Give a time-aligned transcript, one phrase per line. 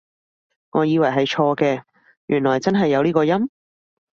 [0.71, 1.83] 我以為係錯嘅，
[2.25, 3.51] 原來真係有呢個音？